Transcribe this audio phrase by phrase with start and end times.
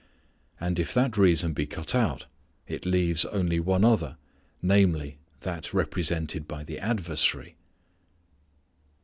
[0.59, 2.25] And if that reason be cut out
[2.67, 4.17] it leaves only one other,
[4.59, 7.55] namely, that represented by the adversary.